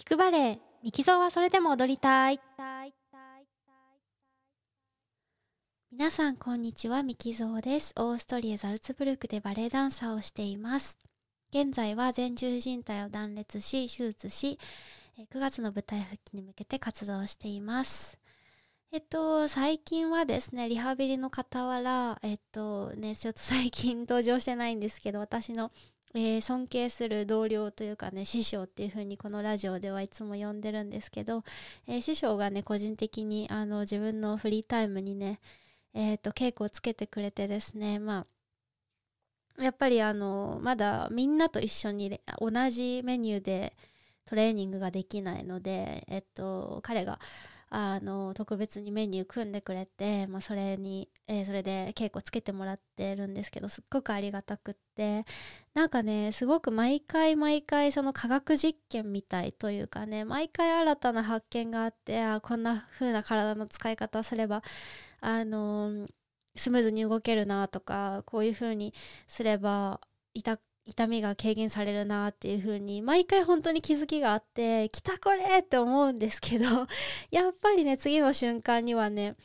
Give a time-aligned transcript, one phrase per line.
[0.00, 2.40] 聞くバレエミキゾーはそれでも踊りたい。
[5.92, 7.92] 皆さんこんにちはミキゾーです。
[7.98, 10.96] オーストリアザルツブルクでバレエダンサーをしています。
[11.50, 14.58] 現在は前十字靭帯を断裂し手術し
[15.18, 18.18] 9月の舞台復帰に向けて活動しています。
[18.92, 25.70] えっと、最近はですね、リハビリの傍ら、えっとね、ちょっと最近登場してないんですけど、私の
[26.14, 31.44] えー、尊敬する同僚というかね師匠っていう風にこのラジオではいつも呼んでるんですけど、
[31.86, 35.38] えー、師匠がね個人的にあの自分のフリータイムにね、
[35.94, 38.26] えーと、稽古をつけてくれてですねま
[39.58, 43.76] あやっぱりあのまだみんなと一緒に同じメニューで
[44.24, 47.18] トレーニングができないので、えっと、彼が
[47.72, 55.24] あの特別にメニュー組んでくれて、まあ、それに、えー、それで稽古つけてもらってるんですけどすっごくありがたくって
[55.72, 64.62] なんかねすごく毎回毎回その科学実験みたいというかね毎回新たな発見があってあこんな風な体の使い方すれば
[65.20, 66.08] あの
[66.56, 68.92] スムーズに動けるなとかこういう風に
[69.28, 70.00] すれば
[70.34, 76.64] 痛痛みが軽減されるなっていう風に毎回本当に気づきがあって来たこれって思うんですけど
[77.30, 79.36] やっぱりね次の瞬間にはね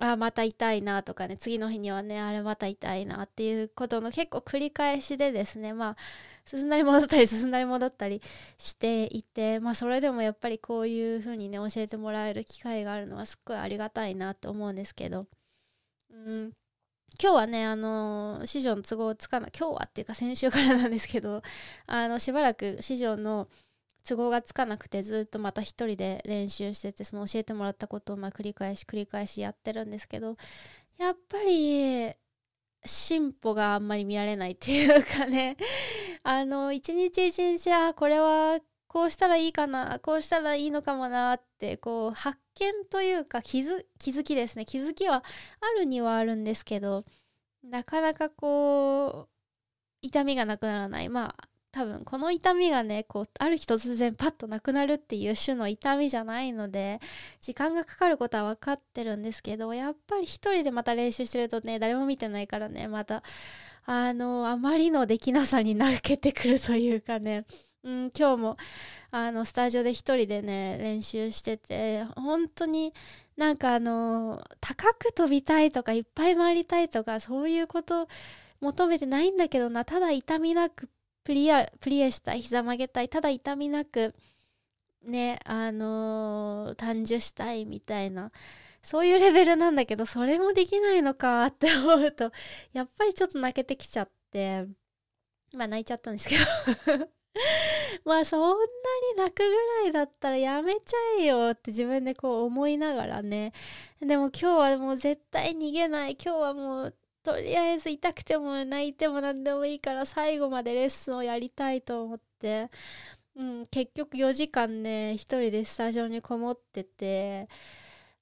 [0.00, 5.96] あまた痛いなとかね次の日にはねあれまた痛いなっていうことの結構繰り返しでですねまあ
[6.44, 8.22] 進んだり戻ったり進んだり戻ったり
[8.58, 15.26] していてまあそれでもやっぱりこういう風にね教えてもらえる機会があるのはすっごいありがたいなと思うんですけど
[16.10, 16.52] うん。
[17.20, 21.42] 今日はね、あのー、師匠の都合つかない、今日はっていうか先週からなんですけど、
[21.86, 23.48] あの、しばらく師匠の
[24.04, 30.36] 都合がつかなくてずっとまた一人で練習してて、その教えてもらったことをまあ繰り返し繰り返しやってるんですけど、
[30.98, 32.14] やっぱり、
[32.84, 35.56] 進歩があんまり見られないっていうかね、
[36.22, 44.64] あの、一日一日、あ、これはこうしたらいいかなこうしたらいいのかもなってこう発見というか気づ気づきですね。
[44.64, 45.22] 気づきは
[45.60, 47.04] あるにはあるんですけど
[47.62, 49.28] なかなかこう
[50.02, 51.08] 痛みがなくならない。
[51.08, 56.98] まあ多分この痛みがねこうある日突然パッとなくなるっていう種の痛みじゃないので
[57.40, 63.22] 時間がかかることは分かってるんですけどやっぱり一人でまた練習してるとね誰も見てないからねまた
[63.84, 67.44] あのあまりのできなさに泣けてくるというかね。
[67.84, 68.56] うん、今日も
[69.10, 72.92] あのスタジオで一人でね練習してて本当に
[73.36, 78.08] なんかあの高く飛びたいとかいっぱい回りたいとかそういうこと
[78.60, 79.84] 求めてないんだけどな。
[79.84, 80.88] ただ痛みなく
[81.24, 83.08] プリアプリエしたい膝曲げたい。
[83.08, 84.14] ただ痛みなく
[85.04, 88.32] ねあのー、誕生したいみたいな。
[88.82, 92.32] そういうレベルなんだけどそれもできないのかって思うと
[92.72, 94.66] やっぱりちょっと泣けてきちゃって
[95.52, 96.36] まあ泣いちゃったんですけ
[96.96, 97.17] ど。
[98.04, 103.52] まあそんなに泣くぐらいだったらやめちゃえよって自分でこう思いながらね。
[104.00, 106.16] でも今日はもう絶対逃げない。
[106.22, 112.70] 今日はもうとりあえず痛くても泣いても何でもいいから最後までレッスンをやりたいと思って、
[113.36, 117.48] うん、結局4時間ね一人でスタジオにこもってて。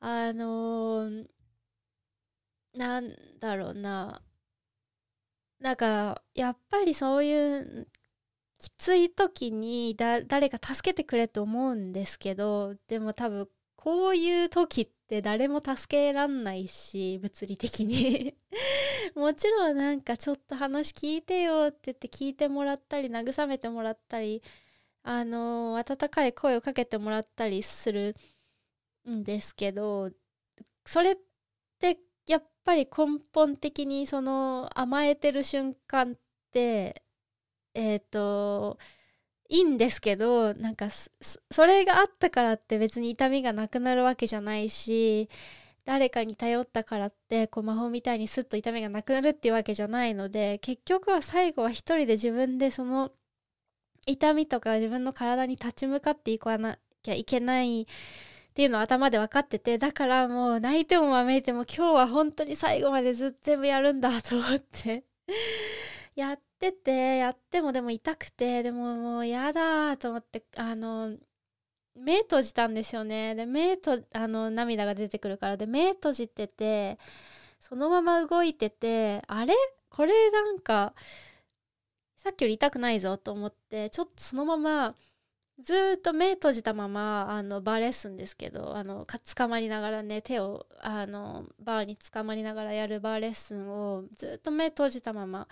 [0.00, 1.26] あのー、
[2.74, 4.22] なんだろうな。
[5.60, 7.88] なんかやっぱりそういう
[8.60, 18.34] きつい時に誰か助けてくれと思うんですけどでも多分こういう時って誰も助けらんないし物理的に。
[19.16, 24.42] もちろんなんかちょっと話聞いてよって言って聞いてもらったり慰めてもらったり
[25.02, 28.14] あの温かい声をかけてもらったりする
[29.08, 30.10] んですけど
[30.84, 31.16] それっ
[31.78, 36.16] てやっぱり根本的にその甘えてる瞬間っ
[36.52, 37.02] て
[37.74, 38.78] えっ、ー、と
[39.48, 40.88] いいんですけどなんか
[41.50, 45.28] それがあったからって別に痛みがなくなるわけじゃないし
[45.84, 53.10] 誰かに頼ったからってこう魔法みたいにスッと痛みがなくなるっていうわけじゃないので結局は最後は一人で自分でその
[54.06, 57.86] 痛みとか自分の体に立ち向かっていかなきゃいけないっ
[58.54, 65.04] ていうのを頭で分かっててだからもう泣いてもわめいても今日は本当に最後までずっと全部やるんだと思って
[66.14, 71.16] やっててやってもでも痛くてでももうやだと思ってあの
[71.98, 73.34] 目閉じたんですよね。
[73.34, 75.56] で目とあの涙が出てくるから。
[75.56, 76.98] で目閉じてて
[77.58, 79.54] そのまま動いててあれ？
[79.88, 80.94] これなんか
[82.16, 84.94] さっきより痛くないぞと思ってちょっとそのまま
[85.62, 95.48] ずっと目閉じたままあのバーレッスンですけどあのか捕まりながらね手をあのバーに捕まりながらやるバーレッスンをずっと目閉じたまま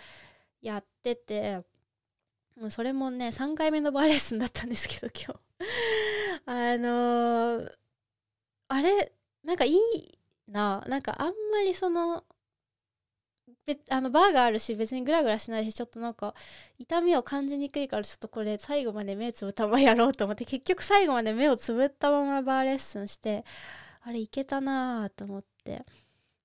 [0.61, 1.63] やってて
[2.59, 5.41] もうそれもね3回目のバーレッスンだったんですけど今日。
[6.47, 7.73] あのー、
[8.69, 9.13] あれ
[9.45, 10.19] なんかいい
[10.49, 12.25] ななんかあんまりその
[13.91, 16.35] あのバーがあるし別にグラグラしないしちょっとなんか
[16.79, 23.45] 痛みを感じにくいからちょっとこれ最後まで目つぶったままやろうと思って結局最後まで目をつぶったままバーレッスンして
[24.03, 25.85] あれいけたなと思って。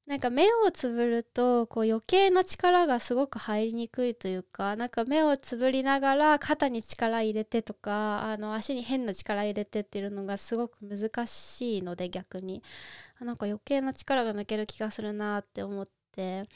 [0.06, 12.62] なんか目をつぶるとこう余計な力がすごく入りにくいというかなんか目をつぶりながら肩に力入れてとかあの足に変な力入れてっていうのがすごく難しいので逆に。
[13.22, 16.48] なんか余計な力が抜ける気がするなって思って。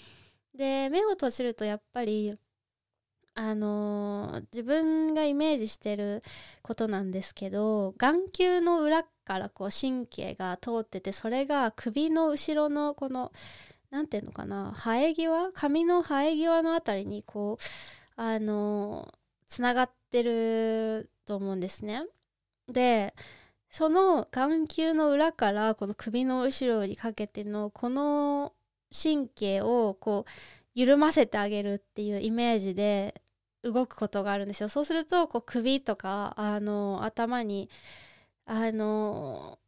[0.53, 2.37] で目を閉じるとやっぱり
[3.39, 6.23] あのー、自分がイメージしてる
[6.63, 13.31] ことなんですけど眼球の裏からこう神経が通っててそれが首の後ろのこの
[13.91, 17.63] 何て言うのかな生え際髪の生え際の辺りにこう
[18.19, 19.13] あの
[19.47, 22.07] つ、ながってると思うんですね。
[22.67, 23.13] で
[23.69, 28.53] その眼球の裏からこの首の後ろにかけてのこの
[28.91, 30.31] 神経をこう
[30.73, 33.21] 緩ませてあげるっていうイメージで
[33.71, 34.69] 動くことがあるんですよ。
[34.69, 37.69] そうするとこう首とかあの頭に
[38.45, 39.59] あの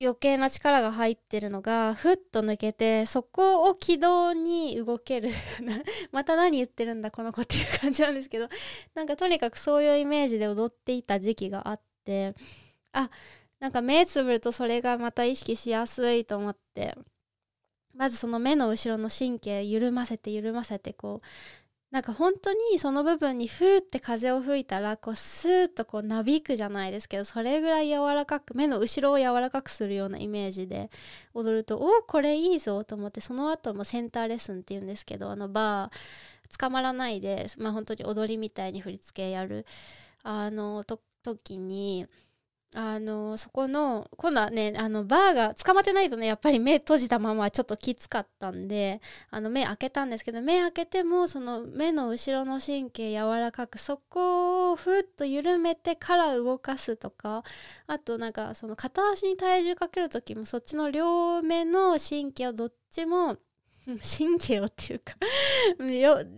[0.00, 5.30] 余計な力が入ってるのがふっと抜けてそこを軌道に動ける。
[6.12, 8.48] また何言ってるんだこの子っていう感じなんですけど。
[8.94, 12.34] なんかとにかくそういうイメージで踊っていた時期があって
[12.92, 13.10] あ
[13.60, 16.96] なんか目つぶるとそれがまた意識しやすいと思って
[17.94, 21.26] まずその目の後ろの神経緩ませて緩ませてこう
[21.90, 30.90] なんか本当にその部分にふーって風を吹いたらこうスーッとこうなびくじゃないですけどそれぐらい柔らかく目の後ろを柔らかくするようなイメージで
[31.32, 39.64] 踊るとおおこれいいぞと思ってその後もセンターレッスンっていうんですけどあのバー捕まらないでまあ本当に踊りみたいに振り付けやる
[40.22, 40.84] あの
[41.22, 42.06] 時に
[42.74, 49.00] あのそこの今度はねあのバーが捕まってないとねやっぱり目閉じたままちょっときつかったんで
[49.30, 57.42] あの目開けたんですけど目開けてもその目の後ろの神経柔らかくそこをふっと緩めてから動かすとか
[57.86, 63.38] あとなんかその片足に体重かける時もそっちの両目の神経をどっちも
[63.86, 65.16] 神経をっていうか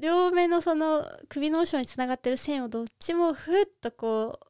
[0.00, 4.46] 両目のその首の後ろにつながってる線をどっちもふっとこう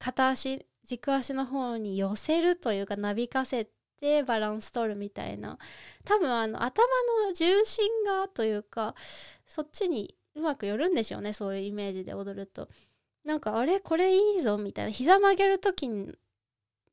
[0.00, 3.68] 片足軸足の方に寄せるというかなびかせ
[4.00, 5.58] てバランス取るみたいな。
[6.04, 6.84] 多分あの頭
[7.26, 8.94] の重心がというか
[9.46, 12.68] そっちにうまく寄るんでしょうねそういうイメージで踊ると。
[13.24, 14.90] なんかあれこれいいぞみたいな。
[14.90, 15.88] 膝曲げる時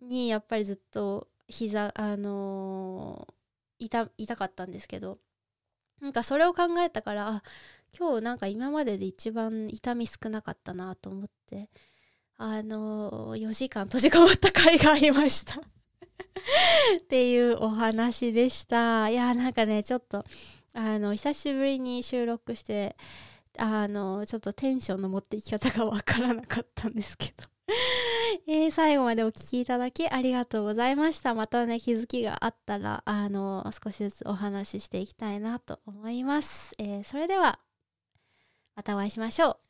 [0.02, 5.20] にやっぱりずっと膝あのー、痛痛かったんですけど。
[6.02, 7.44] なんかそれを考えたからあ
[7.98, 11.70] 今日なんか今までで一番痛み少なかったなと思って。
[12.42, 15.60] あの4時間閉じこもった回がありました。
[15.60, 19.10] っていうお話でした。
[19.10, 20.24] いやなんかねちょっと
[20.72, 22.96] あの久しぶりに収録して
[23.58, 27.44] あのちょっとテンションの持っていき方がわからなかったんですけど。
[28.48, 31.34] えー、最後までお聴きいただきありがとうございました。
[31.34, 37.60] またね気づきがあったらあの少しずつお話ししていきたいなと思います、えー、それでは
[38.78, 39.69] またお会いしましょう。